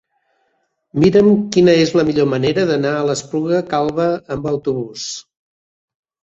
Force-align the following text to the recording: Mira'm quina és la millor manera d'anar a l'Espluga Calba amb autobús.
Mira'm 1.01 1.27
quina 1.55 1.75
és 1.81 1.93
la 1.97 2.05
millor 2.07 2.27
manera 2.31 2.63
d'anar 2.71 2.95
a 2.95 3.05
l'Espluga 3.11 3.61
Calba 3.75 4.09
amb 4.37 4.49
autobús. 4.55 5.07